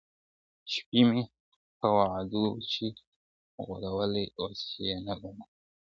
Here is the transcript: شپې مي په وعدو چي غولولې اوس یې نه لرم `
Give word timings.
شپې 0.73 1.01
مي 1.09 1.23
په 1.79 1.87
وعدو 1.97 2.45
چي 2.71 2.85
غولولې 3.63 4.25
اوس 4.39 4.61
یې 4.85 4.95
نه 5.05 5.13
لرم 5.19 5.37
` 5.45 5.49